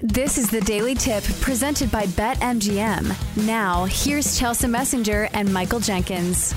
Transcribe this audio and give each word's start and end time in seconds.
This 0.00 0.36
is 0.36 0.50
the 0.50 0.60
Daily 0.60 0.94
Tip 0.94 1.24
presented 1.40 1.90
by 1.90 2.04
BetMGM. 2.04 3.46
Now, 3.46 3.86
here's 3.86 4.38
Chelsa 4.38 4.68
Messinger 4.68 5.30
and 5.32 5.50
Michael 5.50 5.80
Jenkins. 5.80 6.54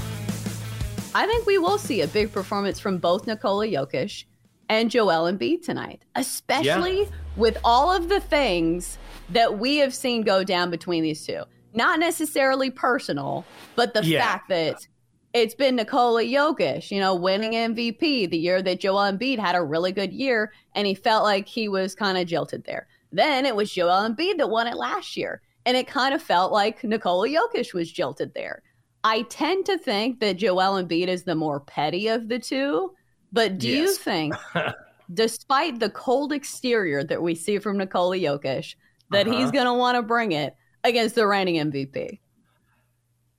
I 1.15 1.25
think 1.25 1.45
we 1.45 1.57
will 1.57 1.77
see 1.77 2.01
a 2.01 2.07
big 2.09 2.33
performance 2.33 2.81
from 2.81 2.97
both 2.97 3.27
Nikola 3.27 3.65
Jokic 3.67 4.25
and 4.67 4.91
Joel 4.91 5.31
Embiid 5.31 5.61
tonight, 5.61 6.03
especially 6.15 7.03
yeah. 7.03 7.09
with 7.37 7.57
all 7.63 7.95
of 7.95 8.09
the 8.09 8.19
things 8.19 8.97
that 9.29 9.57
we 9.57 9.77
have 9.77 9.93
seen 9.93 10.23
go 10.23 10.43
down 10.43 10.69
between 10.69 11.01
these 11.01 11.25
two. 11.25 11.43
Not 11.73 11.97
necessarily 11.97 12.69
personal, 12.69 13.45
but 13.77 13.93
the 13.93 14.03
yeah. 14.03 14.21
fact 14.21 14.49
that 14.49 14.85
it's 15.33 15.55
been 15.55 15.77
Nikola 15.77 16.23
Jokic, 16.23 16.91
you 16.91 16.99
know, 16.99 17.15
winning 17.15 17.53
MVP 17.53 18.29
the 18.29 18.37
year 18.37 18.61
that 18.61 18.81
Joel 18.81 19.13
Embiid 19.13 19.39
had 19.39 19.55
a 19.55 19.63
really 19.63 19.93
good 19.93 20.11
year 20.11 20.51
and 20.75 20.85
he 20.85 20.93
felt 20.93 21.23
like 21.23 21.47
he 21.47 21.69
was 21.69 21.95
kind 21.95 22.17
of 22.17 22.27
jilted 22.27 22.65
there. 22.65 22.89
Then 23.11 23.45
it 23.45 23.55
was 23.55 23.71
Joel 23.71 24.09
Embiid 24.09 24.37
that 24.37 24.49
won 24.49 24.67
it 24.67 24.77
last 24.77 25.17
year. 25.17 25.41
And 25.65 25.75
it 25.75 25.87
kind 25.87 26.13
of 26.13 26.21
felt 26.21 26.51
like 26.51 26.83
Nikola 26.83 27.27
Jokic 27.27 27.73
was 27.73 27.91
jilted 27.91 28.33
there. 28.33 28.63
I 29.03 29.23
tend 29.23 29.65
to 29.67 29.77
think 29.77 30.19
that 30.19 30.37
Joel 30.37 30.81
Embiid 30.81 31.07
is 31.07 31.23
the 31.23 31.35
more 31.35 31.59
petty 31.59 32.07
of 32.07 32.27
the 32.27 32.39
two. 32.39 32.93
But 33.31 33.57
do 33.57 33.67
yes. 33.67 33.77
you 33.77 33.95
think, 33.95 34.35
despite 35.13 35.79
the 35.79 35.89
cold 35.89 36.33
exterior 36.33 37.03
that 37.03 37.21
we 37.21 37.35
see 37.35 37.59
from 37.59 37.77
Nikola 37.77 38.17
Jokic, 38.17 38.75
that 39.11 39.27
uh-huh. 39.27 39.37
he's 39.37 39.51
going 39.51 39.65
to 39.65 39.73
want 39.73 39.95
to 39.95 40.01
bring 40.01 40.31
it 40.31 40.55
against 40.83 41.15
the 41.15 41.27
reigning 41.27 41.55
MVP? 41.55 42.19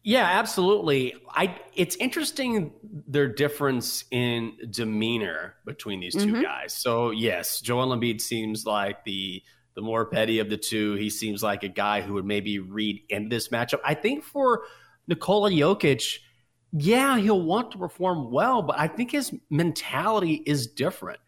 Yeah, 0.02 0.24
absolutely. 0.24 1.14
I 1.28 1.60
it's 1.74 1.96
interesting 1.96 2.72
their 3.06 3.28
difference 3.28 4.04
in 4.10 4.56
demeanor 4.70 5.56
between 5.66 6.00
these 6.00 6.14
2 6.14 6.20
mm-hmm. 6.20 6.42
guys. 6.42 6.72
So 6.72 7.10
yes, 7.10 7.60
Joel 7.60 7.94
Embiid 7.94 8.20
seems 8.20 8.64
like 8.64 9.04
the 9.04 9.42
the 9.80 9.86
more 9.86 10.04
petty 10.04 10.40
of 10.40 10.50
the 10.50 10.58
two. 10.58 10.94
He 10.96 11.08
seems 11.08 11.42
like 11.42 11.62
a 11.62 11.68
guy 11.68 12.02
who 12.02 12.12
would 12.14 12.26
maybe 12.26 12.58
read 12.58 13.02
into 13.08 13.30
this 13.30 13.48
matchup. 13.48 13.80
I 13.82 13.94
think 13.94 14.22
for 14.22 14.64
Nikola 15.08 15.50
Jokic, 15.50 16.18
yeah, 16.72 17.16
he'll 17.16 17.40
want 17.40 17.70
to 17.70 17.78
perform 17.78 18.30
well, 18.30 18.60
but 18.60 18.78
I 18.78 18.88
think 18.88 19.10
his 19.10 19.32
mentality 19.48 20.42
is 20.44 20.66
different. 20.66 21.18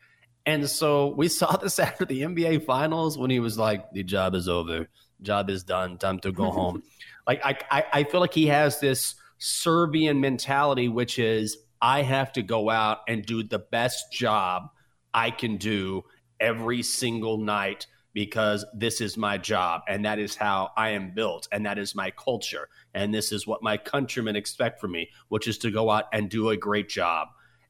And 0.45 0.69
so 0.69 1.15
we 1.15 1.29
saw 1.29 1.57
this 1.63 1.79
after 1.79 2.05
the 2.05 2.21
NBA 2.21 2.67
finals 2.67 3.17
when 3.17 3.31
he 3.31 3.41
was 3.41 3.57
like, 3.57 3.91
the 3.93 4.03
job 4.03 4.35
is 4.35 4.51
over, 4.51 4.87
job 5.23 5.49
is 5.49 5.65
done, 5.65 5.97
time 5.97 6.19
to 6.21 6.31
go 6.31 6.51
home. 6.51 6.83
Like 7.25 7.41
I, 7.45 7.85
I 7.93 8.03
feel 8.03 8.19
like 8.19 8.35
he 8.35 8.49
has 8.49 8.81
this 8.81 9.15
Serbian 9.39 10.21
mentality, 10.21 10.89
which 10.89 11.21
is 11.21 11.57
I 11.81 12.03
have 12.03 12.33
to 12.33 12.43
go 12.43 12.69
out 12.69 12.99
and 13.07 13.25
do 13.25 13.45
the 13.45 13.61
best 13.61 14.11
job 14.11 14.71
I 15.15 15.31
can 15.31 15.57
do 15.57 16.03
every 16.41 16.83
single 16.83 17.39
night 17.39 17.87
because 18.15 18.65
this 18.75 19.01
is 19.01 19.17
my 19.17 19.39
job 19.39 19.83
and 19.89 20.05
that 20.05 20.19
is 20.19 20.37
how 20.37 20.71
I 20.77 20.91
am 20.91 21.13
built 21.15 21.49
and 21.53 21.65
that 21.67 21.79
is 21.79 21.95
my 21.95 22.11
culture 22.11 22.69
and 22.95 23.13
this 23.13 23.33
is 23.33 23.47
what 23.47 23.63
my 23.63 23.77
countrymen 23.77 24.37
expect 24.37 24.81
from 24.81 24.93
me, 24.93 25.11
which 25.29 25.49
is 25.49 25.59
to 25.59 25.71
go 25.71 25.91
out 25.91 26.05
and 26.13 26.29
do 26.29 26.51
a 26.51 26.57
great 26.57 26.89
job. 26.89 27.29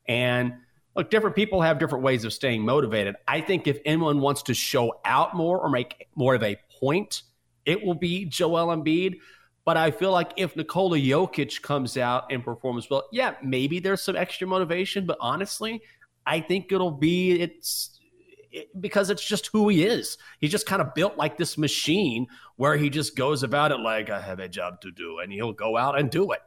And 0.09 0.55
look, 0.97 1.11
different 1.11 1.37
people 1.37 1.63
have 1.63 1.79
different 1.79 2.05
ways 2.05 2.25
of 2.25 2.33
staying 2.33 2.65
motivated. 2.65 3.17
I 3.29 3.41
think 3.41 3.67
if 3.67 3.79
anyone 3.85 4.21
wants 4.21 4.43
to 4.45 4.55
show 4.55 5.01
out 5.05 5.35
more 5.35 5.61
or 5.61 5.69
make 5.69 6.09
more 6.15 6.35
of 6.35 6.43
a 6.43 6.57
point, 6.81 7.23
it 7.65 7.85
will 7.85 7.95
be 7.95 8.25
Joel 8.25 8.77
Embiid. 8.77 9.19
But 9.65 9.77
I 9.77 9.93
feel 9.93 10.11
like 10.11 10.33
if 10.37 10.57
Nikola 10.57 10.99
Jokic 10.99 11.63
comes 11.63 11.97
out 11.97 12.33
and 12.33 12.45
performs 12.45 12.91
well, 12.91 13.09
yeah, 13.13 13.35
maybe 13.45 13.79
there's 13.79 14.03
some 14.03 14.17
extra 14.17 14.47
motivation. 14.49 15.07
But 15.07 15.19
honestly, 15.21 15.83
I 16.27 16.41
think 16.41 16.73
it'll 16.73 16.91
be 16.91 17.41
it's 17.41 18.01
it, 18.53 18.81
because 18.81 19.11
it's 19.11 19.27
just 19.27 19.49
who 19.49 19.69
he 19.69 19.85
is. 19.85 20.19
He's 20.39 20.51
just 20.51 20.67
kind 20.67 20.83
of 20.83 20.95
built 20.95 21.17
like 21.17 21.37
this 21.37 21.59
machine 21.59 22.27
where 22.57 22.77
he 22.77 22.91
just 22.91 23.17
goes 23.17 23.43
about 23.43 23.73
it 23.73 23.81
like 23.81 24.11
I 24.11 24.21
have 24.21 24.39
a 24.39 24.49
job 24.49 24.81
to 24.83 24.91
do, 24.91 25.19
and 25.19 25.33
he'll 25.33 25.53
go 25.53 25.77
out 25.77 25.99
and 25.99 26.11
do 26.11 26.33
it. 26.33 26.41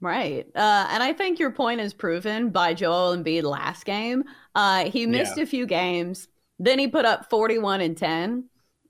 Right. 0.00 0.46
Uh, 0.54 0.86
and 0.90 1.02
I 1.02 1.14
think 1.14 1.38
your 1.38 1.50
point 1.50 1.80
is 1.80 1.94
proven 1.94 2.50
by 2.50 2.74
Joel 2.74 3.16
Embiid 3.16 3.44
last 3.44 3.86
game. 3.86 4.24
Uh, 4.54 4.90
he 4.90 5.06
missed 5.06 5.38
yeah. 5.38 5.44
a 5.44 5.46
few 5.46 5.66
games. 5.66 6.28
Then 6.58 6.78
he 6.78 6.88
put 6.88 7.06
up 7.06 7.30
41 7.30 7.80
and 7.80 7.96
10 7.96 8.44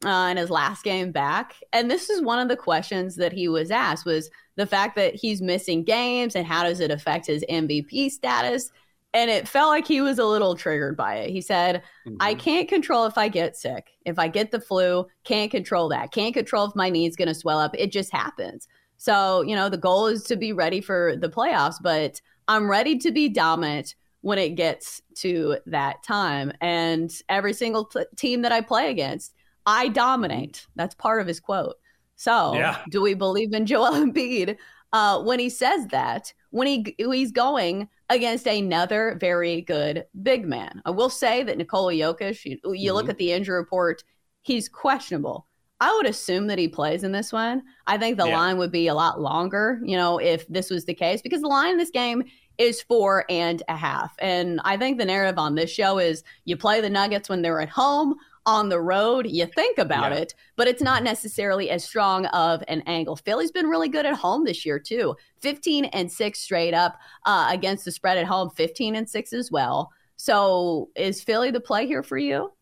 uh, 0.05 0.29
in 0.31 0.37
his 0.37 0.51
last 0.51 0.83
game 0.83 1.13
back. 1.13 1.55
And 1.73 1.91
this 1.91 2.11
is 2.11 2.21
one 2.21 2.41
of 2.41 2.49
the 2.49 2.57
questions 2.57 3.17
that 3.17 3.33
he 3.33 3.49
was 3.49 3.71
asked 3.71 4.05
was 4.05 4.29
the 4.57 4.67
fact 4.67 4.97
that 4.97 5.15
he's 5.15 5.41
missing 5.41 5.85
games 5.85 6.35
and 6.35 6.47
how 6.47 6.65
does 6.65 6.81
it 6.81 6.91
affect 6.91 7.27
his 7.27 7.45
MVP 7.49 8.11
status? 8.11 8.71
And 9.15 9.31
it 9.31 9.49
felt 9.49 9.71
like 9.71 9.87
he 9.87 10.01
was 10.01 10.19
a 10.19 10.25
little 10.25 10.57
triggered 10.57 10.97
by 10.97 11.15
it. 11.15 11.31
He 11.31 11.41
said, 11.41 11.83
mm-hmm. 12.07 12.17
I 12.19 12.35
can't 12.35 12.69
control 12.69 13.07
if 13.07 13.17
I 13.17 13.29
get 13.29 13.57
sick. 13.57 13.93
If 14.05 14.19
I 14.19 14.27
get 14.27 14.51
the 14.51 14.61
flu, 14.61 15.07
can't 15.23 15.53
control 15.53 15.89
that. 15.91 16.11
Can't 16.11 16.35
control 16.35 16.67
if 16.67 16.75
my 16.75 16.91
knee's 16.91 17.15
going 17.15 17.29
to 17.29 17.35
swell 17.35 17.61
up. 17.61 17.75
It 17.79 17.93
just 17.93 18.13
happens. 18.13 18.67
So, 18.97 19.43
you 19.43 19.55
know, 19.55 19.69
the 19.69 19.79
goal 19.79 20.09
is 20.09 20.25
to 20.25 20.37
be 20.37 20.53
ready 20.53 20.81
for 20.81 21.15
the 21.17 21.29
playoffs, 21.29 21.77
but 21.81 22.21
I'm 22.49 22.69
ready 22.69 22.99
to 22.99 23.13
be 23.13 23.29
dominant 23.29 23.95
when 24.23 24.39
it 24.39 24.57
gets 24.57 25.01
to 25.17 25.59
that 25.67 26.03
time. 26.03 26.53
And 26.61 27.13
every 27.29 27.53
single 27.53 27.85
t- 27.85 28.05
team 28.17 28.43
that 28.43 28.53
I 28.53 28.63
play 28.63 28.91
against, 28.91 29.35
I 29.67 29.89
dominate. 29.89 30.67
That's 30.75 30.95
part 30.95 31.21
of 31.21 31.27
his 31.27 31.41
quote. 31.41 31.77
So, 32.17 32.55
yeah. 32.55 32.83
do 32.91 33.01
we 33.01 33.15
believe 33.15 33.53
in 33.53 33.67
Joel 33.67 33.93
Embiid 33.93 34.57
uh, 34.93 35.23
when 35.23 35.39
he 35.39 35.51
says 35.51 35.87
that? 35.89 36.33
When 36.55 36.69
he 36.69 36.95
he's 36.99 37.33
going 37.33 37.89
against 38.11 38.47
another 38.47 39.17
very 39.21 39.63
good 39.63 40.05
big 40.23 40.47
man. 40.47 40.81
I 40.85 40.91
will 40.91 41.11
say 41.11 41.43
that 41.43 41.59
Nikola 41.59 41.95
Jokic. 41.95 42.45
You, 42.45 42.59
you 42.65 42.91
mm-hmm. 42.91 42.95
look 42.95 43.09
at 43.09 43.19
the 43.19 43.33
injury 43.33 43.57
report; 43.57 44.05
he's 44.43 44.69
questionable. 44.69 45.49
I 45.81 45.93
would 45.97 46.07
assume 46.07 46.47
that 46.47 46.61
he 46.61 46.69
plays 46.69 47.03
in 47.03 47.11
this 47.11 47.33
one. 47.33 47.65
I 47.89 47.99
think 47.99 48.19
the 48.19 48.29
yeah. 48.29 48.39
line 48.39 48.57
would 48.59 48.71
be 48.71 48.87
a 48.87 48.95
lot 48.95 49.21
longer, 49.21 49.81
you 49.83 49.97
know, 49.97 50.19
if 50.19 50.47
this 50.47 50.71
was 50.71 50.85
the 50.85 50.95
case, 50.95 51.21
because 51.21 51.43
the 51.43 51.49
line 51.49 51.73
in 51.73 51.77
this 51.77 51.91
game 51.91 52.23
is 52.57 52.81
four 52.83 53.25
and 53.29 53.61
a 53.69 53.77
half. 53.77 54.15
And 54.21 54.61
I 54.65 54.77
think 54.77 54.97
the 54.97 55.05
narrative 55.05 55.41
on 55.41 55.57
this 55.57 55.71
show 55.73 55.99
is 55.99 56.23
you 56.45 56.57
play 56.57 56.81
the 56.81 56.89
Nuggets 56.89 57.29
when 57.29 57.43
they're 57.43 57.61
at 57.61 57.69
home 57.69 58.15
on 58.47 58.69
the 58.69 58.81
road, 58.81 59.27
you 59.27 59.47
think 59.47 59.79
about 59.79 60.13
yeah. 60.13 60.19
it, 60.19 60.35
but 60.57 60.69
it's 60.69 60.83
not 60.83 61.03
necessarily 61.03 61.71
as 61.71 61.85
strong 61.85 62.27
of 62.27 62.63
an 62.69 62.83
angle. 62.87 63.17
Philly's 63.17 63.51
been 63.51 63.67
really 63.67 63.89
good 63.89 64.07
at 64.07 64.15
home 64.15 64.45
this 64.45 64.67
year, 64.67 64.79
too 64.79 65.17
15 65.41 65.87
and 65.87 66.11
6 66.11 66.39
straight 66.39 66.75
up 66.75 66.99
uh, 67.27 67.49
against 67.51 67.85
the 67.85 67.91
spread 67.91 68.19
at 68.19 68.27
home, 68.27 68.51
15 68.51 68.97
and 68.97 69.09
6 69.09 69.33
as 69.33 69.51
well. 69.51 69.91
So 70.17 70.91
is 70.95 71.23
Philly 71.23 71.51
the 71.51 71.61
play 71.61 71.87
here 71.87 72.03
for 72.03 72.19
you? 72.19 72.53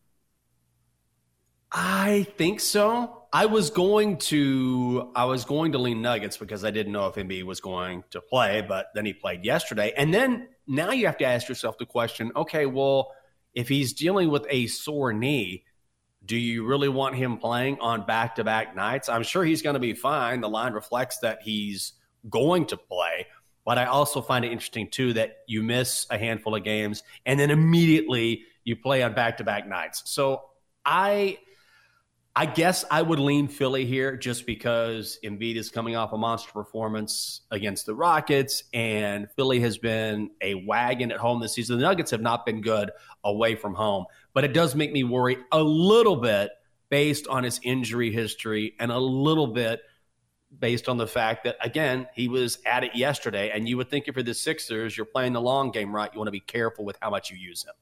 I 1.71 2.27
think 2.37 2.59
so. 2.59 3.23
I 3.33 3.47
was 3.47 3.71
going 3.71 4.17
to 4.17 5.11
I 5.15 5.25
was 5.25 5.43
going 5.43 5.71
to 5.71 5.79
lean 5.79 6.03
Nuggets 6.03 6.37
because 6.37 6.63
I 6.63 6.69
didn't 6.69 6.93
know 6.93 7.07
if 7.07 7.15
Embiid 7.15 7.43
was 7.43 7.59
going 7.59 8.03
to 8.11 8.21
play, 8.21 8.61
but 8.61 8.87
then 8.93 9.07
he 9.07 9.13
played 9.13 9.43
yesterday. 9.43 9.91
And 9.97 10.13
then 10.13 10.49
now 10.67 10.91
you 10.91 11.07
have 11.07 11.17
to 11.17 11.25
ask 11.25 11.49
yourself 11.49 11.79
the 11.79 11.87
question, 11.87 12.31
okay, 12.35 12.67
well, 12.67 13.11
if 13.55 13.69
he's 13.69 13.93
dealing 13.93 14.29
with 14.29 14.45
a 14.49 14.67
sore 14.67 15.13
knee, 15.13 15.63
do 16.25 16.37
you 16.37 16.65
really 16.65 16.89
want 16.89 17.15
him 17.15 17.37
playing 17.37 17.79
on 17.79 18.05
back 18.05 18.35
to 18.35 18.43
back 18.43 18.75
nights? 18.75 19.09
I'm 19.09 19.23
sure 19.23 19.43
he's 19.43 19.61
going 19.61 19.73
to 19.73 19.79
be 19.79 19.93
fine. 19.93 20.41
The 20.41 20.49
line 20.49 20.73
reflects 20.73 21.19
that 21.19 21.39
he's 21.41 21.93
going 22.29 22.65
to 22.67 22.77
play. 22.77 23.27
But 23.65 23.77
I 23.77 23.85
also 23.85 24.21
find 24.21 24.43
it 24.43 24.51
interesting, 24.51 24.89
too, 24.89 25.13
that 25.13 25.37
you 25.47 25.63
miss 25.63 26.05
a 26.09 26.17
handful 26.17 26.55
of 26.55 26.63
games 26.63 27.03
and 27.25 27.39
then 27.39 27.51
immediately 27.51 28.43
you 28.63 28.75
play 28.75 29.03
on 29.03 29.13
back 29.13 29.37
to 29.37 29.43
back 29.43 29.67
nights. 29.67 30.03
So 30.05 30.43
I. 30.85 31.39
I 32.35 32.47
guess 32.47 32.83
I 32.89 32.99
would 32.99 33.19
lean 33.19 33.47
Philly 33.47 33.85
here 33.85 34.17
just 34.17 34.47
because 34.47 35.19
Embiid 35.23 35.55
is 35.55 35.69
coming 35.69 35.95
off 35.95 36.13
a 36.13 36.17
monster 36.17 36.51
performance 36.51 37.41
against 37.51 37.85
the 37.85 37.93
Rockets, 37.93 38.63
and 38.73 39.29
Philly 39.35 39.59
has 39.59 39.77
been 39.77 40.31
a 40.41 40.55
wagon 40.55 41.11
at 41.11 41.19
home 41.19 41.41
this 41.41 41.53
season. 41.53 41.77
The 41.77 41.83
Nuggets 41.83 42.09
have 42.09 42.21
not 42.21 42.43
been 42.43 42.61
good 42.61 42.89
away 43.23 43.53
from 43.53 43.75
home, 43.75 44.05
but 44.33 44.43
it 44.43 44.51
does 44.51 44.73
make 44.73 44.91
me 44.91 45.03
worry 45.03 45.37
a 45.51 45.61
little 45.61 46.15
bit 46.15 46.49
based 46.89 47.27
on 47.27 47.43
his 47.43 47.59
injury 47.61 48.11
history 48.11 48.73
and 48.79 48.91
a 48.91 48.97
little 48.97 49.47
bit 49.47 49.81
based 50.57 50.89
on 50.89 50.97
the 50.97 51.07
fact 51.07 51.43
that, 51.43 51.55
again, 51.61 52.07
he 52.15 52.27
was 52.27 52.57
at 52.65 52.83
it 52.83 52.95
yesterday. 52.95 53.51
And 53.53 53.69
you 53.69 53.77
would 53.77 53.91
think 53.91 54.07
if 54.07 54.15
you're 54.15 54.23
the 54.23 54.33
Sixers, 54.33 54.97
you're 54.97 55.05
playing 55.05 55.33
the 55.33 55.41
long 55.41 55.69
game 55.69 55.93
right. 55.93 56.11
You 56.11 56.19
want 56.19 56.27
to 56.27 56.31
be 56.31 56.39
careful 56.39 56.83
with 56.83 56.97
how 56.99 57.11
much 57.11 57.29
you 57.29 57.37
use 57.37 57.63
him. 57.63 57.73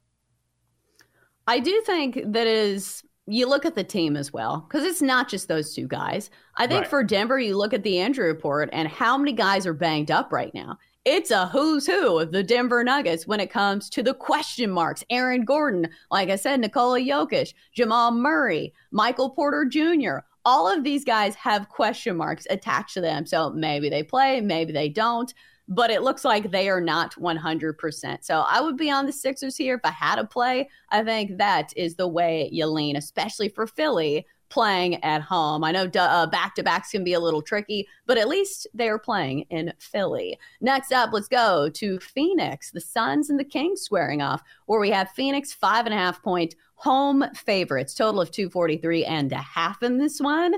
I 1.47 1.59
do 1.59 1.81
think 1.85 2.21
that 2.25 2.47
is 2.47 3.03
you 3.31 3.47
look 3.47 3.65
at 3.65 3.75
the 3.75 3.83
team 3.83 4.17
as 4.17 4.33
well 4.33 4.65
because 4.67 4.85
it's 4.85 5.01
not 5.01 5.29
just 5.29 5.47
those 5.47 5.73
two 5.73 5.87
guys. 5.87 6.29
I 6.57 6.67
think 6.67 6.81
right. 6.81 6.89
for 6.89 7.03
Denver, 7.03 7.39
you 7.39 7.57
look 7.57 7.73
at 7.73 7.83
the 7.83 7.97
injury 7.97 8.27
report 8.27 8.69
and 8.73 8.89
how 8.89 9.17
many 9.17 9.31
guys 9.31 9.65
are 9.65 9.73
banged 9.73 10.11
up 10.11 10.33
right 10.33 10.53
now. 10.53 10.77
It's 11.05 11.31
a 11.31 11.47
who's 11.47 11.87
who 11.87 12.19
of 12.19 12.31
the 12.31 12.43
Denver 12.43 12.83
Nuggets 12.83 13.25
when 13.25 13.39
it 13.39 13.49
comes 13.49 13.89
to 13.91 14.03
the 14.03 14.13
question 14.13 14.69
marks. 14.69 15.03
Aaron 15.09 15.45
Gordon, 15.45 15.87
like 16.11 16.29
I 16.29 16.35
said, 16.35 16.59
Nikola 16.59 16.99
Jokic, 16.99 17.53
Jamal 17.73 18.11
Murray, 18.11 18.73
Michael 18.91 19.29
Porter 19.29 19.65
Jr. 19.65 20.25
All 20.43 20.71
of 20.71 20.83
these 20.83 21.05
guys 21.05 21.33
have 21.35 21.69
question 21.69 22.17
marks 22.17 22.45
attached 22.49 22.95
to 22.95 23.01
them. 23.01 23.25
So 23.25 23.51
maybe 23.51 23.89
they 23.89 24.03
play, 24.03 24.41
maybe 24.41 24.73
they 24.73 24.89
don't. 24.89 25.33
But 25.71 25.89
it 25.89 26.01
looks 26.01 26.25
like 26.25 26.51
they 26.51 26.67
are 26.67 26.81
not 26.81 27.15
100%. 27.15 28.25
So 28.25 28.41
I 28.41 28.59
would 28.59 28.75
be 28.75 28.91
on 28.91 29.05
the 29.05 29.13
Sixers 29.13 29.55
here 29.55 29.75
if 29.75 29.81
I 29.85 29.91
had 29.91 30.15
to 30.15 30.25
play. 30.25 30.69
I 30.89 31.01
think 31.01 31.37
that 31.37 31.71
is 31.77 31.95
the 31.95 32.09
way 32.09 32.49
you 32.51 32.65
lean, 32.65 32.97
especially 32.97 33.47
for 33.47 33.65
Philly 33.65 34.25
playing 34.49 35.01
at 35.01 35.21
home. 35.21 35.63
I 35.63 35.71
know 35.71 35.89
uh, 35.95 36.27
back 36.27 36.55
to 36.55 36.63
backs 36.63 36.91
can 36.91 37.05
be 37.05 37.13
a 37.13 37.21
little 37.21 37.41
tricky, 37.41 37.87
but 38.05 38.17
at 38.17 38.27
least 38.27 38.67
they're 38.73 38.99
playing 38.99 39.45
in 39.49 39.71
Philly. 39.79 40.37
Next 40.59 40.91
up, 40.91 41.11
let's 41.13 41.29
go 41.29 41.69
to 41.69 41.99
Phoenix. 41.99 42.69
The 42.71 42.81
Suns 42.81 43.29
and 43.29 43.39
the 43.39 43.45
Kings 43.45 43.81
squaring 43.81 44.21
off, 44.21 44.43
where 44.65 44.81
we 44.81 44.89
have 44.89 45.09
Phoenix 45.11 45.53
five 45.53 45.85
and 45.85 45.93
a 45.93 45.97
half 45.97 46.21
point 46.21 46.55
home 46.75 47.23
favorites, 47.33 47.93
total 47.93 48.19
of 48.19 48.31
243 48.31 49.05
and 49.05 49.31
a 49.31 49.37
half 49.37 49.81
in 49.83 49.99
this 49.99 50.19
one. 50.19 50.53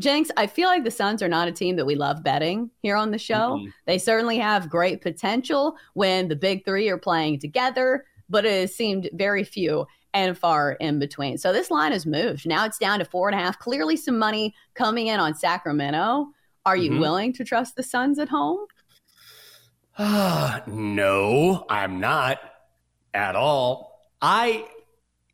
Jenks, 0.00 0.30
I 0.36 0.46
feel 0.46 0.68
like 0.68 0.84
the 0.84 0.90
Suns 0.90 1.22
are 1.22 1.28
not 1.28 1.46
a 1.46 1.52
team 1.52 1.76
that 1.76 1.84
we 1.84 1.94
love 1.94 2.22
betting 2.22 2.70
here 2.82 2.96
on 2.96 3.10
the 3.10 3.18
show. 3.18 3.58
Mm-hmm. 3.58 3.68
They 3.86 3.98
certainly 3.98 4.38
have 4.38 4.70
great 4.70 5.00
potential 5.00 5.76
when 5.94 6.28
the 6.28 6.36
big 6.36 6.64
three 6.64 6.88
are 6.88 6.98
playing 6.98 7.38
together, 7.38 8.06
but 8.28 8.44
it 8.44 8.60
has 8.60 8.74
seemed 8.74 9.08
very 9.12 9.44
few 9.44 9.86
and 10.12 10.36
far 10.36 10.72
in 10.72 10.98
between. 10.98 11.38
So 11.38 11.52
this 11.52 11.70
line 11.70 11.92
has 11.92 12.06
moved. 12.06 12.46
Now 12.46 12.64
it's 12.64 12.78
down 12.78 12.98
to 12.98 13.04
four 13.04 13.28
and 13.28 13.38
a 13.38 13.42
half. 13.42 13.58
Clearly, 13.58 13.96
some 13.96 14.18
money 14.18 14.54
coming 14.74 15.06
in 15.06 15.20
on 15.20 15.34
Sacramento. 15.34 16.28
Are 16.66 16.76
you 16.76 16.92
mm-hmm. 16.92 17.00
willing 17.00 17.32
to 17.34 17.44
trust 17.44 17.76
the 17.76 17.82
Suns 17.82 18.18
at 18.18 18.28
home? 18.28 18.66
Uh, 19.96 20.60
no, 20.66 21.66
I'm 21.68 22.00
not 22.00 22.40
at 23.14 23.36
all. 23.36 24.08
I 24.22 24.66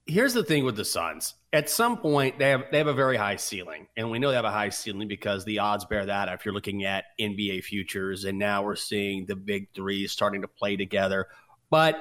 here's 0.06 0.34
the 0.34 0.44
thing 0.44 0.64
with 0.64 0.76
the 0.76 0.84
Suns 0.84 1.34
at 1.52 1.70
some 1.70 1.98
point 1.98 2.38
they 2.38 2.50
have 2.50 2.64
they 2.70 2.78
have 2.78 2.87
a 2.87 2.94
very 2.94 3.16
high 3.16 3.37
ceiling, 3.37 3.87
and 3.96 4.10
we 4.10 4.19
know 4.19 4.31
they 4.31 4.37
have 4.37 4.44
a 4.44 4.50
high 4.50 4.69
ceiling 4.69 5.08
because 5.08 5.44
the 5.44 5.60
odds 5.60 5.84
bear 5.84 6.06
that. 6.06 6.28
If 6.28 6.44
you're 6.44 6.54
looking 6.54 6.84
at 6.84 7.04
NBA 7.20 7.64
futures, 7.64 8.25
and 8.25 8.38
now 8.38 8.62
we're 8.62 8.76
seeing 8.76 9.26
the 9.26 9.37
big 9.37 9.69
three 9.75 10.06
starting 10.06 10.43
to 10.43 10.48
play 10.48 10.76
together, 10.76 11.26
but 11.70 11.96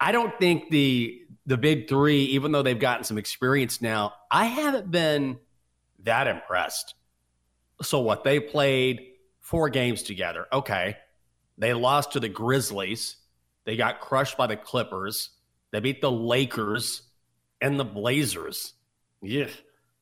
I 0.00 0.12
don't 0.12 0.36
think 0.38 0.70
the 0.70 1.20
the 1.46 1.58
big 1.58 1.88
three, 1.88 2.24
even 2.24 2.52
though 2.52 2.62
they've 2.62 2.78
gotten 2.78 3.04
some 3.04 3.18
experience 3.18 3.82
now, 3.82 4.14
I 4.30 4.46
haven't 4.46 4.90
been 4.90 5.38
that 6.04 6.26
impressed. 6.26 6.94
So 7.82 8.00
what 8.00 8.24
they 8.24 8.40
played 8.40 9.00
four 9.40 9.68
games 9.68 10.02
together. 10.02 10.46
Okay. 10.52 10.96
They 11.58 11.74
lost 11.74 12.12
to 12.12 12.20
the 12.20 12.28
Grizzlies. 12.28 13.16
They 13.64 13.76
got 13.76 14.00
crushed 14.00 14.36
by 14.36 14.46
the 14.46 14.56
Clippers. 14.56 15.30
They 15.72 15.80
beat 15.80 16.00
the 16.00 16.10
Lakers 16.10 17.02
and 17.62 17.80
the 17.80 17.84
Blazers. 17.84 18.74
Yeah. 19.22 19.48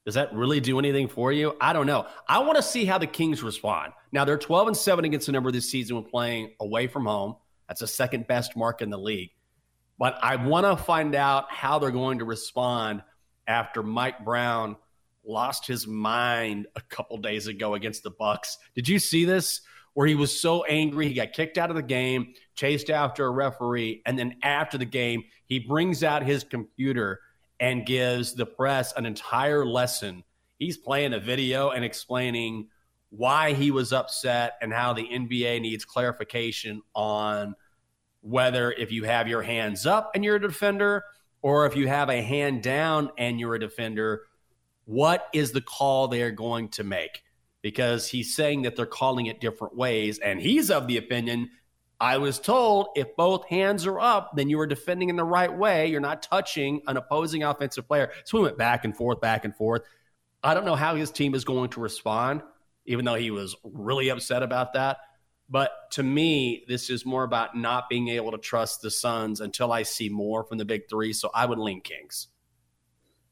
Does 0.05 0.15
that 0.15 0.33
really 0.33 0.61
do 0.61 0.79
anything 0.79 1.09
for 1.09 1.31
you? 1.31 1.55
I 1.61 1.73
don't 1.73 1.87
know. 1.87 2.07
I 2.27 2.39
want 2.41 2.57
to 2.57 2.63
see 2.63 2.87
how 2.87 2.99
the 2.99 3.07
Kings 3.07 3.43
respond. 3.43 3.93
Now 4.11 4.25
they're 4.25 4.39
12 4.39 4.69
and 4.69 4.77
7 4.77 5.05
against 5.05 5.27
the 5.27 5.33
number 5.33 5.53
this 5.53 5.71
season 5.71 5.97
when 5.97 6.05
playing 6.07 6.55
away 6.59 6.87
from 6.87 7.05
home. 7.05 7.37
That's 7.69 7.81
the 7.81 7.87
second 7.87 8.27
best 8.27 8.57
mark 8.57 8.83
in 8.83 8.91
the 8.91 8.99
league. 8.99 9.31
But 9.99 10.19
I 10.23 10.37
want 10.37 10.67
to 10.67 10.83
find 10.83 11.15
out 11.15 11.53
how 11.53 11.79
they're 11.79 11.91
going 11.91 12.19
to 12.21 12.25
respond 12.25 13.03
after 13.47 13.83
Mike 13.83 14.25
Brown 14.25 14.77
lost 15.25 15.67
his 15.67 15.87
mind 15.87 16.67
a 16.75 16.81
couple 16.81 17.19
days 17.19 17.47
ago 17.47 17.75
against 17.75 18.03
the 18.03 18.11
Bucks. 18.11 18.57
Did 18.75 18.89
you 18.89 18.99
see 18.99 19.27
this? 19.27 19.61
Where 19.93 20.07
he 20.07 20.15
was 20.15 20.41
so 20.41 20.63
angry, 20.65 21.09
he 21.09 21.15
got 21.15 21.33
kicked 21.33 21.59
out 21.59 21.69
of 21.69 21.77
the 21.77 21.83
game, 21.83 22.35
chased 22.55 22.91
after 22.91 23.27
a 23.27 23.31
referee, 23.31 24.03
and 24.07 24.17
then 24.17 24.37
after 24.43 24.79
the 24.79 24.85
game, 24.85 25.25
he 25.47 25.59
brings 25.59 26.05
out 26.05 26.23
his 26.23 26.45
computer 26.45 27.19
and 27.61 27.85
gives 27.85 28.35
the 28.35 28.47
press 28.47 28.93
an 28.97 29.07
entire 29.07 29.65
lesson. 29.65 30.25
He's 30.59 30.79
playing 30.79 31.13
a 31.13 31.21
video 31.21 31.71
and 31.71 31.85
explaining 31.85 32.69
why 33.11 33.53
he 33.53 33.71
was 33.71 33.93
upset 33.93 34.55
and 34.63 34.73
how 34.73 34.95
the 34.95 35.07
NBA 35.07 35.61
needs 35.61 35.85
clarification 35.85 36.81
on 36.95 37.55
whether 38.23 38.73
if 38.73 38.93
you 38.93 39.05
have 39.05 39.29
your 39.29 39.43
hands 39.43 39.87
up 39.87 40.13
and 40.15 40.25
you're 40.25 40.37
a 40.37 40.41
defender 40.41 41.05
or 41.43 41.67
if 41.67 41.77
you 41.77 41.89
have 41.89 42.09
a 42.09 42.23
hand 42.23 42.63
down 42.63 43.11
and 43.19 43.41
you're 43.41 43.55
a 43.55 43.61
defender, 43.61 44.23
what 44.85 45.29
is 45.33 45.53
the 45.53 45.61
call 45.61 46.09
they're 46.09 46.31
going 46.31 46.69
to 46.69 46.85
make? 46.85 47.23
Because 47.63 48.09
he's 48.09 48.35
saying 48.35 48.63
that 48.63 48.77
they're 48.77 48.87
calling 48.87 49.27
it 49.27 49.41
different 49.41 49.77
ways. 49.77 50.19
And 50.19 50.41
he's 50.41 50.71
of 50.71 50.87
the 50.87 50.97
opinion 50.97 51.51
I 52.01 52.17
was 52.17 52.39
told 52.39 52.89
if 52.97 53.15
both 53.15 53.47
hands 53.47 53.87
are 53.87 54.01
up, 54.01 54.33
then 54.35 54.49
you 54.49 54.59
are 54.61 54.67
defending 54.67 55.11
in 55.11 55.17
the 55.17 55.25
right 55.25 55.55
way. 55.55 55.89
You're 55.89 56.01
not 56.01 56.23
touching 56.23 56.81
an 56.87 56.97
opposing 56.97 57.43
offensive 57.43 57.87
player. 57.87 58.11
So 58.25 58.39
we 58.39 58.45
went 58.45 58.57
back 58.57 58.85
and 58.87 58.97
forth, 58.97 59.21
back 59.21 59.45
and 59.45 59.55
forth. 59.55 59.83
I 60.43 60.55
don't 60.55 60.65
know 60.65 60.77
how 60.77 60.95
his 60.95 61.11
team 61.11 61.35
is 61.35 61.45
going 61.45 61.71
to 61.71 61.81
respond, 61.81 62.43
even 62.87 63.05
though 63.05 63.17
he 63.17 63.31
was 63.31 63.55
really 63.63 64.09
upset 64.09 64.43
about 64.43 64.73
that. 64.73 64.97
But 65.51 65.73
to 65.93 66.03
me, 66.03 66.65
this 66.69 66.89
is 66.89 67.05
more 67.05 67.25
about 67.25 67.57
not 67.57 67.91
being 67.91 68.09
able 68.09 68.31
to 68.31 68.39
trust 68.39 68.81
the 68.81 68.91
Suns 68.91 69.41
until 69.41 69.71
I 69.71 69.83
see 69.83 70.09
more 70.09 70.45
from 70.45 70.57
the 70.57 70.65
big 70.65 70.89
three. 70.89 71.13
So 71.13 71.29
I 71.35 71.45
would 71.45 71.59
lean 71.59 71.83
Kings. 71.83 72.29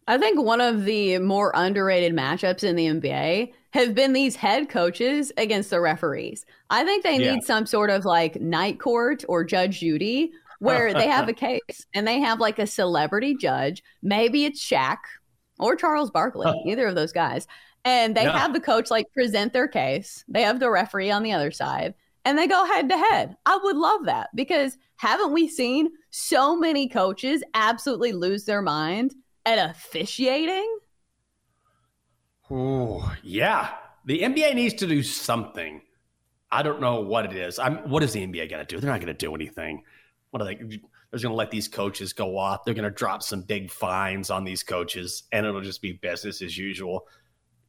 I 0.08 0.16
think 0.16 0.40
one 0.40 0.62
of 0.62 0.86
the 0.86 1.18
more 1.18 1.52
underrated 1.54 2.14
matchups 2.14 2.64
in 2.64 2.76
the 2.76 2.86
NBA 2.86 3.52
have 3.74 3.94
been 3.94 4.14
these 4.14 4.36
head 4.36 4.70
coaches 4.70 5.30
against 5.36 5.68
the 5.68 5.82
referees. 5.82 6.46
I 6.70 6.82
think 6.82 7.04
they 7.04 7.18
yeah. 7.18 7.34
need 7.34 7.44
some 7.44 7.66
sort 7.66 7.90
of 7.90 8.06
like 8.06 8.40
night 8.40 8.80
court 8.80 9.22
or 9.28 9.44
Judge 9.44 9.80
Judy 9.80 10.32
where 10.60 10.94
they 10.94 11.06
have 11.06 11.28
a 11.28 11.32
case 11.34 11.86
and 11.94 12.08
they 12.08 12.20
have 12.20 12.40
like 12.40 12.58
a 12.58 12.66
celebrity 12.66 13.36
judge. 13.36 13.82
Maybe 14.02 14.46
it's 14.46 14.66
Shaq 14.66 14.96
or 15.58 15.76
Charles 15.76 16.10
Barkley, 16.10 16.58
either 16.66 16.86
of 16.86 16.94
those 16.94 17.12
guys. 17.12 17.46
And 17.84 18.16
they 18.16 18.24
have 18.24 18.54
the 18.54 18.60
coach 18.60 18.90
like 18.90 19.12
present 19.12 19.52
their 19.52 19.68
case. 19.68 20.24
They 20.26 20.42
have 20.42 20.58
the 20.58 20.70
referee 20.70 21.10
on 21.10 21.22
the 21.22 21.32
other 21.32 21.50
side 21.50 21.92
and 22.24 22.38
they 22.38 22.46
go 22.46 22.64
head 22.64 22.88
to 22.88 22.96
head. 22.96 23.36
I 23.44 23.58
would 23.62 23.76
love 23.76 24.06
that 24.06 24.30
because 24.34 24.78
haven't 24.96 25.32
we 25.32 25.48
seen 25.48 25.90
so 26.08 26.56
many 26.56 26.88
coaches 26.88 27.44
absolutely 27.52 28.12
lose 28.12 28.46
their 28.46 28.62
mind 28.62 29.14
at 29.48 29.70
officiating? 29.70 30.78
Oh, 32.50 33.14
yeah. 33.22 33.70
The 34.04 34.20
NBA 34.20 34.54
needs 34.54 34.74
to 34.74 34.86
do 34.86 35.02
something. 35.02 35.80
I 36.50 36.62
don't 36.62 36.80
know 36.80 37.00
what 37.00 37.26
it 37.26 37.34
is. 37.34 37.58
I'm, 37.58 37.90
what 37.90 38.02
is 38.02 38.12
the 38.12 38.26
NBA 38.26 38.50
going 38.50 38.64
to 38.64 38.64
do? 38.64 38.80
They're 38.80 38.90
not 38.90 39.00
going 39.00 39.14
to 39.14 39.14
do 39.14 39.34
anything. 39.34 39.82
What 40.30 40.42
are 40.42 40.46
they? 40.46 40.54
They're 40.56 41.20
going 41.20 41.32
to 41.32 41.34
let 41.34 41.50
these 41.50 41.68
coaches 41.68 42.12
go 42.12 42.36
off. 42.36 42.64
They're 42.64 42.74
going 42.74 42.84
to 42.84 42.90
drop 42.90 43.22
some 43.22 43.42
big 43.42 43.70
fines 43.70 44.30
on 44.30 44.44
these 44.44 44.62
coaches, 44.62 45.24
and 45.32 45.46
it'll 45.46 45.62
just 45.62 45.82
be 45.82 45.92
business 45.92 46.42
as 46.42 46.56
usual. 46.56 47.06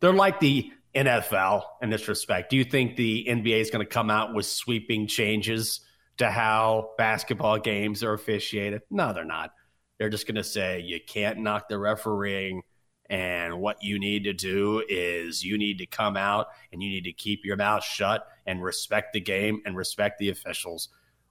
They're 0.02 0.14
like 0.14 0.40
the 0.40 0.72
NFL 0.96 1.64
in 1.82 1.90
this 1.90 2.08
respect. 2.08 2.50
Do 2.50 2.58
you 2.58 2.64
think 2.64 2.96
the 2.96 3.26
NBA 3.30 3.60
is 3.60 3.70
going 3.70 3.86
to 3.86 3.90
come 3.90 4.10
out 4.10 4.34
with 4.34 4.46
sweeping 4.46 5.08
changes 5.08 5.82
to 6.18 6.30
how 6.30 6.92
basketball 6.98 7.60
games 7.60 8.04
are 8.04 8.14
officiated? 8.14 8.82
No, 8.90 9.14
they're 9.14 9.24
not. 9.24 9.52
They're 10.00 10.10
just 10.10 10.26
going 10.26 10.36
to 10.36 10.44
say 10.44 10.80
you 10.80 11.00
can't 11.06 11.40
knock 11.40 11.70
the 11.70 11.78
refereeing 11.78 12.64
and 13.10 13.60
what 13.60 13.82
you 13.82 13.98
need 14.00 14.24
to 14.26 14.34
do 14.34 14.84
is 14.88 15.44
you 15.44 15.58
need 15.58 15.80
to 15.80 15.88
come 15.88 16.16
out 16.16 16.48
and 16.72 16.82
you 16.82 16.90
need 16.90 17.06
to 17.06 17.12
keep 17.12 17.44
your 17.44 17.58
mouth 17.58 17.84
shut 17.84 18.28
and 18.46 18.64
respect 18.64 19.14
the 19.14 19.20
game 19.20 19.62
and 19.66 19.76
respect 19.76 20.20
the 20.20 20.30
officials. 20.30 20.90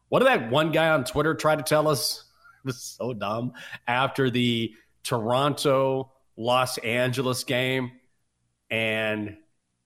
What 0.09 0.19
did 0.21 0.29
that 0.29 0.51
one 0.51 0.73
guy 0.73 0.89
on 0.89 1.05
Twitter 1.05 1.35
try 1.35 1.57
to 1.57 1.63
tell 1.63 1.89
us? 1.89 2.25
It 2.65 2.67
was 2.67 2.83
so 2.83 3.15
dumb. 3.15 3.53
After 3.87 4.31
the 4.31 4.75
Toronto 5.05 6.11
Los 6.37 6.77
Angeles 6.79 7.45
game, 7.45 7.93
and 8.69 9.37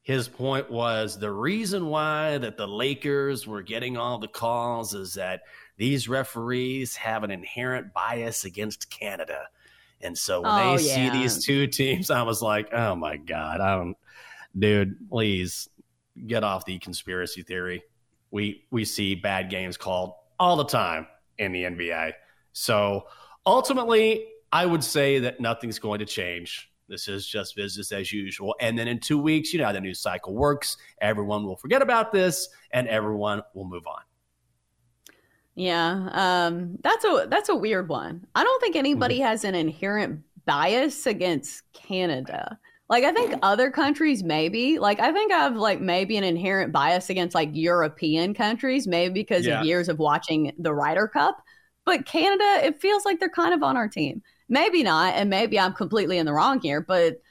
his 0.03 0.29
point 0.29 0.71
was 0.71 1.19
the 1.19 1.31
reason 1.31 1.87
why 1.87 2.37
that 2.39 2.57
the 2.57 2.67
Lakers 2.67 3.47
were 3.47 3.63
getting 3.63 3.97
all 3.97 4.19
the 4.19 4.29
calls 4.29 4.95
is 4.95 5.15
that 5.15 5.43
these 5.77 6.09
referees 6.09 6.97
have 6.97 7.23
an 7.23 7.31
inherent 7.31 7.93
bias 7.95 8.45
against 8.45 8.91
Canada. 8.91 9.47
And 10.01 10.19
so 10.19 10.41
when 10.41 10.51
oh, 10.51 10.77
they 10.77 10.85
yeah. 10.85 10.95
see 10.95 11.11
these 11.11 11.45
two 11.45 11.69
teams, 11.69 12.11
I 12.11 12.23
was 12.23 12.43
like, 12.43 12.73
oh 12.75 12.97
my 12.97 13.17
God, 13.17 13.61
I 13.61 13.77
don't, 13.77 13.97
dude, 14.59 15.09
please 15.09 15.69
get 16.27 16.43
off 16.43 16.65
the 16.65 16.81
conspiracy 16.81 17.43
theory. 17.43 17.85
We, 18.33 18.65
we 18.73 18.85
see 18.85 19.15
bad 19.15 19.51
games 19.51 19.77
called 19.77 20.15
all 20.41 20.57
the 20.57 20.65
time 20.65 21.07
in 21.39 21.53
the 21.53 21.63
NBA. 21.63 22.15
So 22.53 23.07
ultimately, 23.47 24.27
I 24.51 24.67
would 24.67 24.83
say 24.83 25.21
that 25.21 25.41
nothing's 25.41 25.79
going 25.79 26.01
to 26.01 26.07
change. 26.07 26.72
This 26.89 27.09
is 27.09 27.27
just 27.27 27.57
business 27.57 27.93
as 27.93 28.13
usual. 28.13 28.55
And 28.61 28.79
then 28.79 28.89
in 28.89 28.99
two 28.99 29.19
weeks, 29.19 29.53
you 29.53 29.59
know 29.59 29.67
how 29.67 29.73
the 29.73 29.81
news 29.81 30.01
cycle 30.01 30.35
works. 30.35 30.77
Everyone 31.01 31.45
will 31.45 31.57
forget 31.57 31.83
about 31.83 32.13
this 32.13 32.49
and 32.73 32.89
everyone 32.89 33.43
will 33.55 33.65
move 33.65 33.87
on. 33.87 34.03
Yeah, 35.55 36.09
um, 36.13 36.79
that's 36.83 37.05
a 37.05 37.27
that's 37.29 37.51
a 37.51 37.55
weird 37.55 37.89
one. 37.89 38.27
I 38.35 38.43
don't 38.43 38.61
think 38.61 38.75
anybody 38.75 39.17
mm-hmm. 39.17 39.27
has 39.27 39.45
an 39.45 39.55
inherent 39.55 40.23
bias 40.47 41.07
against 41.07 41.71
Canada. 41.75 42.59
Like 42.89 43.05
I 43.05 43.13
think 43.13 43.35
other 43.43 43.71
countries 43.71 44.23
maybe. 44.23 44.79
Like 44.79 45.01
I 45.01 45.13
think 45.13 45.33
I've 45.33 45.57
like 45.57 45.81
maybe 45.81 46.17
an 46.17 46.25
inherent 46.25 46.73
bias 46.73 47.11
against 47.11 47.35
like 47.35 47.51
European 47.53 48.35
countries, 48.35 48.87
maybe 48.87 49.15
because 49.15 49.47
yeah. 49.47 49.61
of 49.61 49.67
years 49.67 49.89
of 49.89 49.99
watching 49.99 50.53
the 50.59 50.75
Ryder 50.75 51.09
Cup. 51.09 51.43
But 51.85 52.07
Canada, 52.07 52.65
it 52.65 52.81
feels 52.81 53.05
like 53.05 53.19
they're 53.19 53.29
kind 53.29 53.55
of 53.55 53.63
on 53.63 53.77
our 53.77 53.89
team. 53.89 54.23
Maybe 54.53 54.83
not, 54.83 55.15
and 55.15 55.31
maybe 55.31 55.59
I'm 55.59 55.73
completely 55.73 56.19
in 56.19 56.27
the 56.27 56.35
wrong 56.35 56.61
here, 56.61 56.83
but 56.83 57.23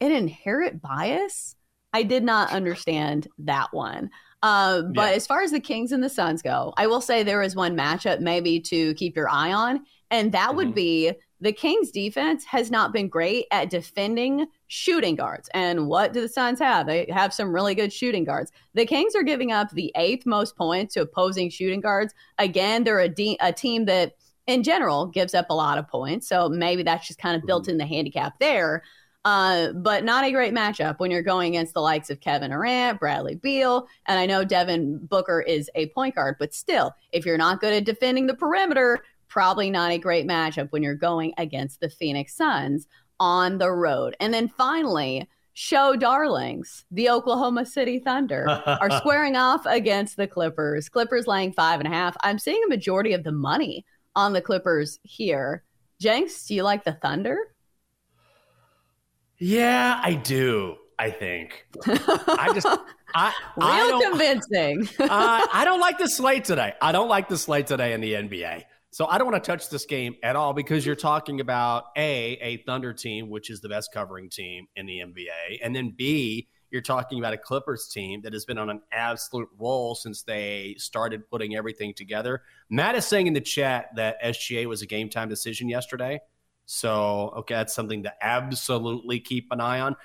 an 0.00 0.12
inherent 0.12 0.80
bias, 0.80 1.54
I 1.92 2.02
did 2.04 2.24
not 2.24 2.52
understand 2.52 3.28
that 3.40 3.68
one. 3.72 4.08
Uh, 4.42 4.80
but 4.94 5.10
yeah. 5.10 5.16
as 5.16 5.26
far 5.26 5.42
as 5.42 5.50
the 5.50 5.60
Kings 5.60 5.92
and 5.92 6.02
the 6.02 6.08
Suns 6.08 6.40
go, 6.40 6.72
I 6.78 6.86
will 6.86 7.02
say 7.02 7.22
there 7.22 7.42
is 7.42 7.54
one 7.54 7.76
matchup 7.76 8.20
maybe 8.20 8.60
to 8.60 8.94
keep 8.94 9.14
your 9.14 9.28
eye 9.28 9.52
on, 9.52 9.84
and 10.10 10.32
that 10.32 10.48
mm-hmm. 10.48 10.56
would 10.56 10.74
be 10.74 11.12
the 11.42 11.52
Kings 11.52 11.90
defense 11.90 12.46
has 12.46 12.70
not 12.70 12.94
been 12.94 13.08
great 13.08 13.44
at 13.50 13.68
defending 13.68 14.46
shooting 14.68 15.16
guards. 15.16 15.50
And 15.52 15.86
what 15.86 16.14
do 16.14 16.22
the 16.22 16.28
Suns 16.30 16.60
have? 16.60 16.86
They 16.86 17.06
have 17.10 17.34
some 17.34 17.52
really 17.52 17.74
good 17.74 17.92
shooting 17.92 18.24
guards. 18.24 18.52
The 18.72 18.86
Kings 18.86 19.14
are 19.14 19.22
giving 19.22 19.52
up 19.52 19.68
the 19.70 19.92
eighth 19.96 20.24
most 20.24 20.56
points 20.56 20.94
to 20.94 21.02
opposing 21.02 21.50
shooting 21.50 21.82
guards. 21.82 22.14
Again, 22.38 22.84
they're 22.84 23.00
a, 23.00 23.08
de- 23.10 23.36
a 23.42 23.52
team 23.52 23.84
that 23.84 24.14
in 24.46 24.62
general 24.62 25.06
gives 25.06 25.34
up 25.34 25.46
a 25.50 25.54
lot 25.54 25.78
of 25.78 25.88
points. 25.88 26.28
So 26.28 26.48
maybe 26.48 26.82
that's 26.82 27.06
just 27.06 27.18
kind 27.18 27.36
of 27.36 27.46
built 27.46 27.64
mm-hmm. 27.64 27.72
in 27.72 27.78
the 27.78 27.86
handicap 27.86 28.38
there. 28.38 28.82
Uh, 29.24 29.72
but 29.74 30.02
not 30.02 30.24
a 30.24 30.32
great 30.32 30.54
matchup 30.54 30.98
when 30.98 31.10
you're 31.10 31.22
going 31.22 31.54
against 31.54 31.74
the 31.74 31.80
likes 31.80 32.08
of 32.08 32.20
Kevin 32.20 32.50
Durant, 32.50 32.98
Bradley 32.98 33.34
Beal, 33.34 33.86
and 34.06 34.18
I 34.18 34.24
know 34.24 34.44
Devin 34.44 35.06
Booker 35.06 35.42
is 35.42 35.70
a 35.74 35.88
point 35.88 36.14
guard, 36.14 36.36
but 36.38 36.54
still, 36.54 36.94
if 37.12 37.26
you're 37.26 37.36
not 37.36 37.60
good 37.60 37.74
at 37.74 37.84
defending 37.84 38.26
the 38.26 38.34
perimeter, 38.34 39.04
probably 39.28 39.70
not 39.70 39.92
a 39.92 39.98
great 39.98 40.26
matchup 40.26 40.72
when 40.72 40.82
you're 40.82 40.94
going 40.94 41.34
against 41.36 41.80
the 41.80 41.90
Phoenix 41.90 42.34
Suns 42.34 42.88
on 43.18 43.58
the 43.58 43.70
road. 43.70 44.16
And 44.20 44.32
then 44.32 44.48
finally, 44.48 45.28
show 45.52 45.96
darlings, 45.96 46.86
the 46.90 47.10
Oklahoma 47.10 47.66
City 47.66 47.98
Thunder 47.98 48.48
are 48.66 48.90
squaring 48.98 49.36
off 49.36 49.66
against 49.66 50.16
the 50.16 50.26
Clippers. 50.26 50.88
Clippers 50.88 51.26
laying 51.26 51.52
five 51.52 51.80
and 51.80 51.86
a 51.86 51.94
half. 51.94 52.16
I'm 52.22 52.38
seeing 52.38 52.62
a 52.64 52.68
majority 52.68 53.12
of 53.12 53.24
the 53.24 53.32
money 53.32 53.84
on 54.14 54.32
the 54.32 54.40
Clippers 54.40 54.98
here. 55.02 55.64
Jenks, 56.00 56.46
do 56.46 56.54
you 56.54 56.62
like 56.62 56.84
the 56.84 56.92
Thunder? 56.92 57.38
Yeah, 59.38 60.00
I 60.02 60.14
do. 60.14 60.76
I 60.98 61.10
think. 61.10 61.66
I 61.86 62.50
just 62.52 62.66
I, 63.14 63.32
real 63.56 63.66
I 63.66 64.00
convincing. 64.10 64.88
uh, 65.00 65.46
I 65.50 65.64
don't 65.64 65.80
like 65.80 65.98
the 65.98 66.08
slate 66.08 66.44
today. 66.44 66.74
I 66.80 66.92
don't 66.92 67.08
like 67.08 67.28
the 67.28 67.38
slate 67.38 67.66
today 67.66 67.94
in 67.94 68.02
the 68.02 68.12
NBA. 68.12 68.64
So 68.90 69.06
I 69.06 69.18
don't 69.18 69.30
want 69.30 69.42
to 69.42 69.50
touch 69.50 69.70
this 69.70 69.86
game 69.86 70.16
at 70.22 70.36
all 70.36 70.52
because 70.52 70.84
you're 70.84 70.96
talking 70.96 71.40
about 71.40 71.84
A, 71.96 72.38
a 72.42 72.56
Thunder 72.64 72.92
team, 72.92 73.30
which 73.30 73.48
is 73.48 73.60
the 73.60 73.68
best 73.68 73.92
covering 73.94 74.28
team 74.28 74.66
in 74.76 74.86
the 74.86 74.98
NBA, 74.98 75.60
and 75.62 75.74
then 75.74 75.94
B, 75.96 76.48
you're 76.70 76.82
talking 76.82 77.18
about 77.18 77.32
a 77.32 77.38
Clippers 77.38 77.88
team 77.88 78.22
that 78.22 78.32
has 78.32 78.44
been 78.44 78.58
on 78.58 78.70
an 78.70 78.80
absolute 78.92 79.48
roll 79.58 79.94
since 79.94 80.22
they 80.22 80.76
started 80.78 81.28
putting 81.28 81.56
everything 81.56 81.94
together. 81.94 82.42
Matt 82.68 82.94
is 82.94 83.04
saying 83.04 83.26
in 83.26 83.34
the 83.34 83.40
chat 83.40 83.90
that 83.96 84.22
SGA 84.22 84.66
was 84.66 84.82
a 84.82 84.86
game 84.86 85.08
time 85.08 85.28
decision 85.28 85.68
yesterday. 85.68 86.20
So, 86.66 87.32
okay, 87.38 87.54
that's 87.54 87.74
something 87.74 88.04
to 88.04 88.12
absolutely 88.22 89.18
keep 89.18 89.48
an 89.50 89.60
eye 89.60 89.80
on. 89.80 89.96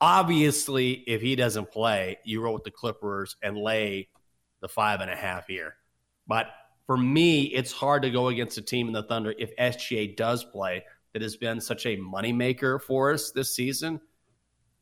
Obviously, 0.00 0.92
if 0.92 1.20
he 1.20 1.36
doesn't 1.36 1.70
play, 1.70 2.18
you 2.24 2.40
roll 2.40 2.54
with 2.54 2.64
the 2.64 2.70
Clippers 2.70 3.36
and 3.42 3.56
lay 3.56 4.08
the 4.60 4.68
five 4.68 5.00
and 5.00 5.10
a 5.10 5.16
half 5.16 5.46
here. 5.46 5.74
But 6.26 6.48
for 6.86 6.96
me, 6.96 7.42
it's 7.42 7.70
hard 7.70 8.02
to 8.02 8.10
go 8.10 8.28
against 8.28 8.58
a 8.58 8.62
team 8.62 8.88
in 8.88 8.92
the 8.92 9.02
Thunder 9.02 9.34
if 9.38 9.54
SGA 9.56 10.16
does 10.16 10.42
play 10.42 10.84
that 11.12 11.22
has 11.22 11.36
been 11.36 11.60
such 11.60 11.86
a 11.86 11.96
moneymaker 11.96 12.80
for 12.80 13.12
us 13.12 13.30
this 13.30 13.54
season. 13.54 14.00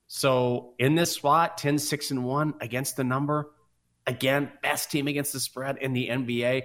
So 0.07 0.75
in 0.79 0.95
this 0.95 1.13
spot, 1.13 1.59
10, 1.59 1.79
6, 1.79 2.11
and 2.13 2.25
1 2.25 2.55
against 2.61 2.97
the 2.97 3.05
number, 3.05 3.51
again, 4.07 4.51
best 4.63 4.91
team 4.91 5.09
against 5.09 5.33
the 5.33 5.41
spread 5.41 5.79
in 5.79 5.93
the 5.93 6.09
NBA. 6.09 6.63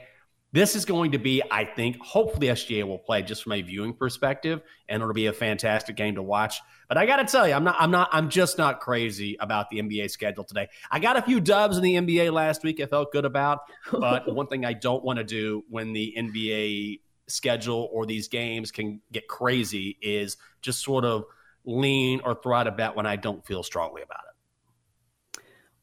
This 0.53 0.75
is 0.75 0.83
going 0.83 1.13
to 1.13 1.17
be, 1.17 1.41
I 1.49 1.63
think, 1.63 1.97
hopefully 2.01 2.47
SGA 2.47 2.85
will 2.85 2.99
play 2.99 3.21
just 3.21 3.43
from 3.43 3.53
a 3.53 3.61
viewing 3.61 3.93
perspective, 3.93 4.61
and 4.89 5.01
it'll 5.01 5.13
be 5.13 5.27
a 5.27 5.33
fantastic 5.33 5.95
game 5.95 6.15
to 6.15 6.21
watch. 6.21 6.59
But 6.89 6.97
I 6.97 7.05
got 7.05 7.17
to 7.17 7.23
tell 7.23 7.47
you, 7.47 7.53
I'm 7.53 7.63
not, 7.63 7.77
I'm 7.79 7.89
not, 7.89 8.09
I'm 8.11 8.29
just 8.29 8.57
not 8.57 8.81
crazy 8.81 9.37
about 9.39 9.69
the 9.69 9.79
NBA 9.79 10.11
schedule 10.11 10.43
today. 10.43 10.67
I 10.91 10.99
got 10.99 11.15
a 11.15 11.21
few 11.21 11.39
dubs 11.39 11.77
in 11.77 11.83
the 11.83 11.95
NBA 11.95 12.33
last 12.33 12.63
week. 12.63 12.81
I 12.81 12.85
felt 12.85 13.13
good 13.13 13.23
about, 13.23 13.61
but 13.93 14.33
one 14.35 14.47
thing 14.47 14.65
I 14.65 14.73
don't 14.73 15.03
want 15.03 15.19
to 15.19 15.23
do 15.23 15.63
when 15.69 15.93
the 15.93 16.13
NBA 16.17 16.99
schedule 17.27 17.89
or 17.93 18.05
these 18.05 18.27
games 18.27 18.71
can 18.71 18.99
get 19.13 19.29
crazy 19.29 19.97
is 20.01 20.35
just 20.61 20.81
sort 20.83 21.05
of 21.05 21.23
lean 21.65 22.21
or 22.23 22.35
throw 22.35 22.57
out 22.57 22.67
a 22.67 22.71
bet 22.71 22.95
when 22.95 23.05
I 23.05 23.15
don't 23.15 23.45
feel 23.45 23.63
strongly 23.63 24.01
about 24.01 24.19
it. 24.19 24.31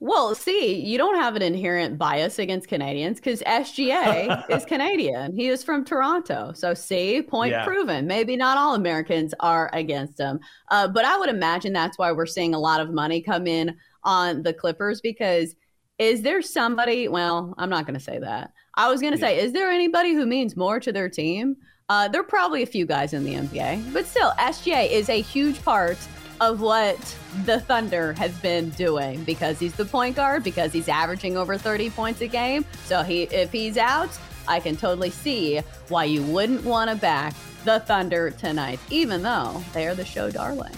Well, 0.00 0.36
see, 0.36 0.76
you 0.76 0.96
don't 0.96 1.16
have 1.16 1.34
an 1.34 1.42
inherent 1.42 1.98
bias 1.98 2.38
against 2.38 2.68
Canadians 2.68 3.18
because 3.18 3.42
SGA 3.42 4.48
is 4.50 4.64
Canadian. 4.64 5.34
He 5.34 5.48
is 5.48 5.64
from 5.64 5.84
Toronto. 5.84 6.52
So, 6.54 6.72
see, 6.72 7.20
point 7.20 7.50
yeah. 7.50 7.64
proven. 7.64 8.06
Maybe 8.06 8.36
not 8.36 8.58
all 8.58 8.76
Americans 8.76 9.34
are 9.40 9.70
against 9.72 10.20
him. 10.20 10.38
Uh, 10.70 10.86
but 10.86 11.04
I 11.04 11.18
would 11.18 11.28
imagine 11.28 11.72
that's 11.72 11.98
why 11.98 12.12
we're 12.12 12.26
seeing 12.26 12.54
a 12.54 12.60
lot 12.60 12.80
of 12.80 12.92
money 12.92 13.20
come 13.20 13.48
in 13.48 13.76
on 14.04 14.44
the 14.44 14.54
Clippers 14.54 15.00
because 15.00 15.56
is 15.98 16.22
there 16.22 16.42
somebody? 16.42 17.08
Well, 17.08 17.54
I'm 17.58 17.70
not 17.70 17.84
going 17.84 17.98
to 17.98 18.04
say 18.04 18.20
that. 18.20 18.52
I 18.74 18.88
was 18.88 19.00
going 19.00 19.14
to 19.14 19.18
yeah. 19.18 19.26
say, 19.26 19.40
is 19.40 19.52
there 19.52 19.68
anybody 19.68 20.14
who 20.14 20.26
means 20.26 20.56
more 20.56 20.78
to 20.78 20.92
their 20.92 21.08
team? 21.08 21.56
Uh, 21.90 22.06
there 22.06 22.20
are 22.20 22.24
probably 22.24 22.62
a 22.62 22.66
few 22.66 22.84
guys 22.84 23.14
in 23.14 23.24
the 23.24 23.32
NBA, 23.32 23.94
but 23.94 24.04
still, 24.04 24.30
SGA 24.32 24.90
is 24.90 25.08
a 25.08 25.22
huge 25.22 25.62
part 25.64 25.96
of 26.38 26.60
what 26.60 26.98
the 27.46 27.60
Thunder 27.60 28.12
has 28.12 28.36
been 28.40 28.68
doing 28.70 29.24
because 29.24 29.58
he's 29.58 29.74
the 29.74 29.86
point 29.86 30.14
guard, 30.14 30.44
because 30.44 30.70
he's 30.70 30.88
averaging 30.88 31.38
over 31.38 31.56
30 31.56 31.88
points 31.90 32.20
a 32.20 32.26
game. 32.26 32.66
So 32.84 33.02
he 33.02 33.22
if 33.22 33.50
he's 33.50 33.78
out, 33.78 34.10
I 34.46 34.60
can 34.60 34.76
totally 34.76 35.08
see 35.08 35.60
why 35.88 36.04
you 36.04 36.22
wouldn't 36.24 36.62
want 36.62 36.90
to 36.90 36.96
back 36.96 37.34
the 37.64 37.80
Thunder 37.80 38.30
tonight, 38.32 38.80
even 38.90 39.22
though 39.22 39.64
they 39.72 39.86
are 39.86 39.94
the 39.94 40.04
show 40.04 40.30
darling. 40.30 40.74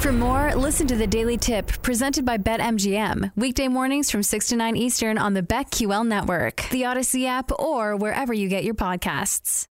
For 0.00 0.12
more, 0.12 0.54
listen 0.54 0.86
to 0.86 0.96
the 0.96 1.06
Daily 1.06 1.36
Tip 1.36 1.82
presented 1.82 2.24
by 2.24 2.38
BetMGM. 2.38 3.32
Weekday 3.36 3.68
mornings 3.68 4.10
from 4.10 4.22
6 4.22 4.48
to 4.48 4.56
9 4.56 4.74
Eastern 4.74 5.18
on 5.18 5.34
the 5.34 5.42
BetQL 5.42 6.06
network, 6.06 6.64
the 6.70 6.82
Audacy 6.82 7.26
app, 7.26 7.52
or 7.58 7.94
wherever 7.94 8.32
you 8.32 8.48
get 8.48 8.64
your 8.64 8.74
podcasts. 8.74 9.67